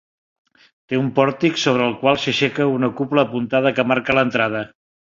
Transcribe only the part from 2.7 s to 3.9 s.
una cúpula apuntada